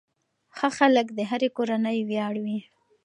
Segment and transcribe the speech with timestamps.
[0.57, 2.59] ښه خلک د هرې کورنۍ ویاړ وي.